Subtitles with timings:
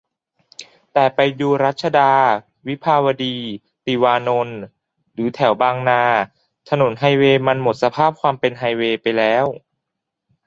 [0.93, 2.11] แต่ไปดูรัชดา
[2.67, 3.37] วิภาวดี
[3.85, 4.59] ติวานนท์
[5.13, 6.03] หรือแถวบางนา
[6.69, 9.45] ถนนไฮเวย์มันหมดสภาพความเป็นไฮเวย์ไปแล้ว